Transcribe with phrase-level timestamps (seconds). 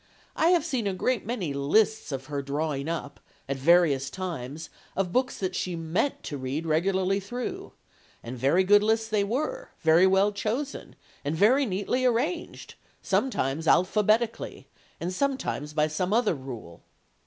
[0.35, 5.13] 'I have seen a great many lists of her drawing up, at various times, of
[5.13, 7.73] books that she meant to read regularly through
[8.23, 14.65] and very good lists they were, very well chosen, and very neatly arranged sometimes alphabetically,
[14.99, 16.81] and sometimes by some other rule.